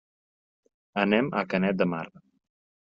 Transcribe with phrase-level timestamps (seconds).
[1.03, 2.05] Anem a Canet de Mar.